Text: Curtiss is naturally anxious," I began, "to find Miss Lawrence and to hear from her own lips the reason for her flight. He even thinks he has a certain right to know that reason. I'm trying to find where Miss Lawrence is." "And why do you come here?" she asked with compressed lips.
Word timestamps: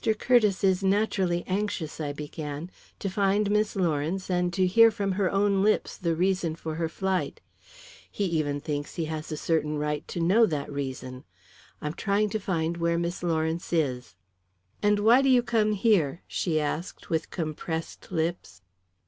Curtiss 0.17 0.63
is 0.63 0.83
naturally 0.83 1.43
anxious," 1.45 1.99
I 2.01 2.11
began, 2.11 2.71
"to 2.97 3.07
find 3.07 3.51
Miss 3.51 3.75
Lawrence 3.75 4.31
and 4.31 4.51
to 4.51 4.65
hear 4.65 4.89
from 4.89 5.11
her 5.11 5.29
own 5.31 5.61
lips 5.61 5.95
the 5.95 6.15
reason 6.15 6.55
for 6.55 6.73
her 6.73 6.89
flight. 6.89 7.39
He 8.09 8.23
even 8.23 8.59
thinks 8.61 8.95
he 8.95 9.05
has 9.05 9.31
a 9.31 9.37
certain 9.37 9.77
right 9.77 10.07
to 10.07 10.19
know 10.19 10.47
that 10.47 10.71
reason. 10.71 11.23
I'm 11.83 11.93
trying 11.93 12.31
to 12.31 12.39
find 12.39 12.77
where 12.77 12.97
Miss 12.97 13.21
Lawrence 13.21 13.71
is." 13.71 14.15
"And 14.81 14.97
why 14.97 15.21
do 15.21 15.29
you 15.29 15.43
come 15.43 15.73
here?" 15.73 16.23
she 16.25 16.59
asked 16.59 17.11
with 17.11 17.29
compressed 17.29 18.11
lips. 18.11 18.63